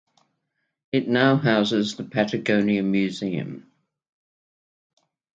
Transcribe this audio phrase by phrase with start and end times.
[0.91, 3.71] It now houses the Patagonia Museum.